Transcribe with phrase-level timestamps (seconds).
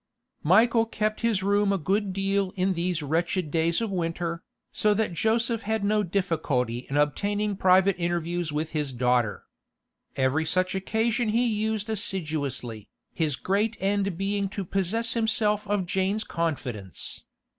[0.41, 5.13] Michael kept his room a good deal in these wretched days of winter, so that
[5.13, 9.43] Joseph had no difficulty in obtaining private interviews with his daughter.
[10.15, 16.23] Every such occasion he used assiduously, his great end being to possess himself of Jane's
[16.23, 17.21] confidence.